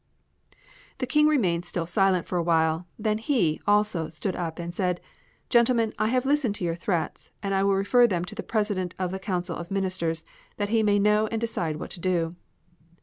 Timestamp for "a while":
2.39-2.87